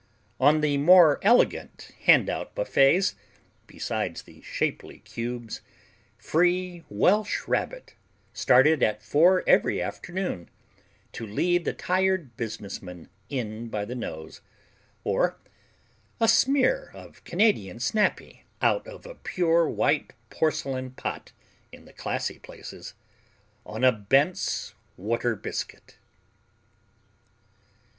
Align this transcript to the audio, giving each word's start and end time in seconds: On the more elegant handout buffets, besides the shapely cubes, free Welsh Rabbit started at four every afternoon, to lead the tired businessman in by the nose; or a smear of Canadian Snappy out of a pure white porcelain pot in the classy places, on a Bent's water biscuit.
On 0.39 0.61
the 0.61 0.77
more 0.77 1.19
elegant 1.21 1.91
handout 2.05 2.55
buffets, 2.55 3.13
besides 3.67 4.23
the 4.23 4.41
shapely 4.41 4.97
cubes, 5.01 5.61
free 6.17 6.83
Welsh 6.89 7.47
Rabbit 7.47 7.93
started 8.33 8.81
at 8.81 9.03
four 9.03 9.43
every 9.45 9.79
afternoon, 9.79 10.49
to 11.11 11.27
lead 11.27 11.65
the 11.65 11.73
tired 11.73 12.35
businessman 12.35 13.09
in 13.29 13.67
by 13.67 13.85
the 13.85 13.93
nose; 13.93 14.41
or 15.03 15.37
a 16.19 16.27
smear 16.27 16.89
of 16.95 17.23
Canadian 17.23 17.79
Snappy 17.79 18.43
out 18.59 18.87
of 18.87 19.05
a 19.05 19.13
pure 19.13 19.69
white 19.69 20.13
porcelain 20.31 20.89
pot 20.89 21.31
in 21.71 21.85
the 21.85 21.93
classy 21.93 22.39
places, 22.39 22.95
on 23.67 23.83
a 23.83 23.91
Bent's 23.91 24.73
water 24.97 25.35
biscuit. 25.35 25.97